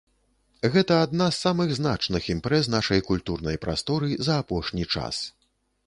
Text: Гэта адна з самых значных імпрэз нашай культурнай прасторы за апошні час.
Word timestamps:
Гэта 0.75 0.93
адна 1.07 1.27
з 1.35 1.41
самых 1.47 1.75
значных 1.79 2.31
імпрэз 2.37 2.73
нашай 2.77 3.05
культурнай 3.13 3.63
прасторы 3.67 4.09
за 4.31 4.43
апошні 4.45 4.93
час. 4.97 5.15